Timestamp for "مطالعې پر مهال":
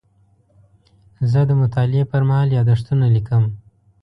1.61-2.49